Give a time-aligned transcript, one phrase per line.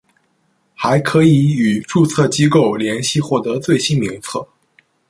[0.73, 4.47] 还可以与注册机构联系获得最新名册。